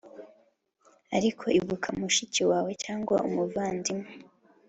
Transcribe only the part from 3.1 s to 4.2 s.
umuvandimwe